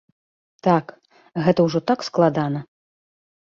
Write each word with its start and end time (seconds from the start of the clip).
Так, 0.67 0.85
гэта 1.49 1.59
ўжо 1.67 1.79
так 1.93 1.99
складана! 2.09 2.59